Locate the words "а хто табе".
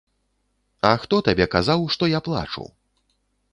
0.91-1.45